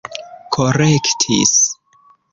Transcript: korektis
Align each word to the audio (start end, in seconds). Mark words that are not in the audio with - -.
korektis 0.55 1.53